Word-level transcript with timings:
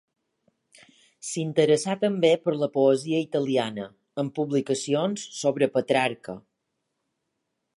S'interessà 1.31 1.95
també 2.03 2.31
per 2.47 2.53
la 2.61 2.69
poesia 2.77 3.19
italiana, 3.25 3.85
amb 4.23 4.33
publicacions 4.39 5.27
sobre 5.43 5.69
Petrarca. 5.77 6.37